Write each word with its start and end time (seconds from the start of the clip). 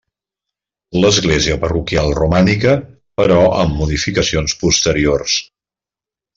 L'església 1.03 1.57
parroquial, 1.65 2.09
romànica 2.21 2.75
però 3.23 3.39
amb 3.61 3.79
modificacions 3.83 4.59
posteriors. 4.65 5.41